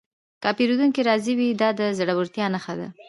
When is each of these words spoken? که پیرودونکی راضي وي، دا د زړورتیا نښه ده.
که 0.41 0.49
پیرودونکی 0.57 1.01
راضي 1.09 1.33
وي، 1.39 1.49
دا 1.61 1.69
د 1.79 1.81
زړورتیا 1.97 2.45
نښه 2.53 2.73
ده. 2.79 2.87